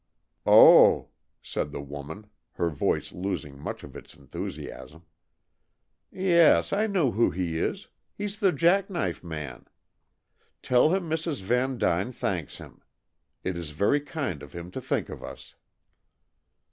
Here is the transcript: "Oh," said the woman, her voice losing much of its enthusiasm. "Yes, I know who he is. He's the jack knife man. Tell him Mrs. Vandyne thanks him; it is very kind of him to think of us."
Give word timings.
"Oh," 0.47 1.09
said 1.43 1.71
the 1.71 1.79
woman, 1.79 2.25
her 2.53 2.71
voice 2.71 3.11
losing 3.11 3.59
much 3.59 3.83
of 3.83 3.95
its 3.95 4.15
enthusiasm. 4.15 5.05
"Yes, 6.11 6.73
I 6.73 6.87
know 6.87 7.11
who 7.11 7.29
he 7.29 7.59
is. 7.59 7.87
He's 8.17 8.39
the 8.39 8.51
jack 8.51 8.89
knife 8.89 9.23
man. 9.23 9.67
Tell 10.63 10.91
him 10.95 11.07
Mrs. 11.07 11.41
Vandyne 11.43 12.11
thanks 12.13 12.57
him; 12.57 12.81
it 13.43 13.55
is 13.55 13.69
very 13.77 13.99
kind 14.01 14.41
of 14.41 14.53
him 14.53 14.71
to 14.71 14.81
think 14.81 15.07
of 15.09 15.23
us." 15.23 15.53